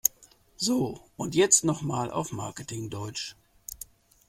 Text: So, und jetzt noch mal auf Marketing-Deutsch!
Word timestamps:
So, 0.57 0.99
und 1.15 1.35
jetzt 1.35 1.63
noch 1.63 1.83
mal 1.83 2.09
auf 2.09 2.31
Marketing-Deutsch! 2.31 3.35